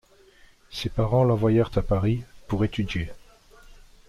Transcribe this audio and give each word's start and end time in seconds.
Ses 0.71 0.89
parents 0.89 1.23
l'envoyèrent 1.23 1.69
à 1.77 1.83
Paris, 1.83 2.23
pour 2.47 2.65
étudier. 2.65 3.11